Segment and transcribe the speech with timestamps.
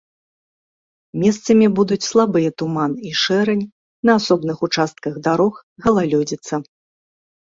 [1.23, 3.61] Месцамі будуць слабыя туман і шэрань,
[4.11, 5.53] на асобных участках дарог
[5.87, 6.55] галалёдзіца.